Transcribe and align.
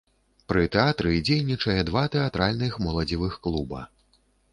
Пры 0.51 0.61
тэатры 0.75 1.11
дзейнічае 1.27 1.75
два 1.89 2.03
тэатральных 2.15 2.79
моладзевых 2.87 3.37
клуба. 3.45 3.83